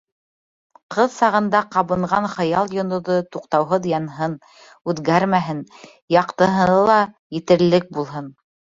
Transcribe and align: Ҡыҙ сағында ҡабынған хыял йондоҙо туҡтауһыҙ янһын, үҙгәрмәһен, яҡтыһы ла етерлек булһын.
Ҡыҙ 0.95 1.11
сағында 1.15 1.61
ҡабынған 1.75 2.29
хыял 2.31 2.73
йондоҙо 2.79 3.19
туҡтауһыҙ 3.37 3.87
янһын, 3.93 4.37
үҙгәрмәһен, 4.95 5.63
яҡтыһы 6.19 6.71
ла 6.93 7.01
етерлек 7.41 7.91
булһын. 7.99 8.39